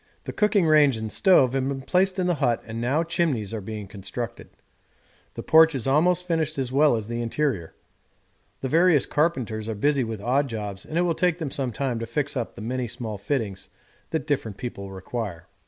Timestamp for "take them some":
11.13-11.71